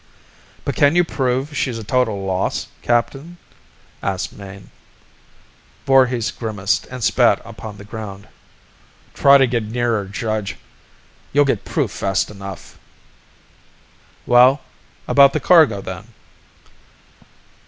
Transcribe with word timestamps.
"But 0.65 0.75
can 0.75 0.95
you 0.95 1.03
prove 1.03 1.55
she's 1.55 1.77
a 1.77 1.83
total 1.83 2.25
loss, 2.25 2.69
captain?" 2.81 3.37
asked 4.01 4.33
Mayne. 4.33 4.71
Voorhis 5.85 6.31
grimaced 6.31 6.87
and 6.87 7.03
spat 7.03 7.39
upon 7.45 7.77
the 7.77 7.83
ground. 7.83 8.27
"Try 9.13 9.37
to 9.37 9.45
get 9.45 9.61
near 9.61 9.91
her, 9.97 10.05
Judge! 10.05 10.55
You'll 11.33 11.45
get 11.45 11.65
proof 11.65 11.91
fast 11.91 12.31
enough!" 12.31 12.79
"Well... 14.25 14.61
about 15.07 15.33
the 15.33 15.39
cargo, 15.39 15.81
then?" 15.81 16.07